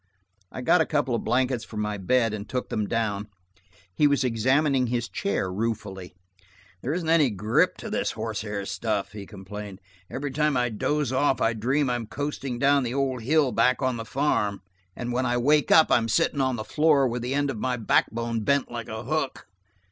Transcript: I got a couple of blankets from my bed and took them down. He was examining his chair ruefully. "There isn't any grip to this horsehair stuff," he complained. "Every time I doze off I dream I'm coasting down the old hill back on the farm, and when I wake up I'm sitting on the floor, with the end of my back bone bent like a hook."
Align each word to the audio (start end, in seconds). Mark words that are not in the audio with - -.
I 0.51 0.61
got 0.61 0.81
a 0.81 0.85
couple 0.87 1.13
of 1.13 1.23
blankets 1.23 1.63
from 1.63 1.79
my 1.81 1.99
bed 1.99 2.33
and 2.33 2.49
took 2.49 2.69
them 2.69 2.87
down. 2.87 3.27
He 3.93 4.07
was 4.07 4.23
examining 4.23 4.87
his 4.87 5.07
chair 5.07 5.53
ruefully. 5.53 6.15
"There 6.81 6.91
isn't 6.91 7.07
any 7.07 7.29
grip 7.29 7.77
to 7.77 7.89
this 7.91 8.13
horsehair 8.13 8.65
stuff," 8.65 9.11
he 9.11 9.27
complained. 9.27 9.79
"Every 10.09 10.31
time 10.31 10.57
I 10.57 10.69
doze 10.69 11.11
off 11.13 11.39
I 11.39 11.53
dream 11.53 11.87
I'm 11.87 12.07
coasting 12.07 12.57
down 12.57 12.81
the 12.81 12.95
old 12.95 13.21
hill 13.21 13.51
back 13.51 13.83
on 13.83 13.97
the 13.97 14.03
farm, 14.03 14.63
and 14.95 15.13
when 15.13 15.27
I 15.27 15.37
wake 15.37 15.69
up 15.69 15.91
I'm 15.91 16.09
sitting 16.09 16.41
on 16.41 16.55
the 16.55 16.63
floor, 16.63 17.07
with 17.07 17.21
the 17.21 17.35
end 17.35 17.51
of 17.51 17.59
my 17.59 17.77
back 17.77 18.09
bone 18.09 18.39
bent 18.39 18.71
like 18.71 18.87
a 18.89 19.03
hook." 19.03 19.45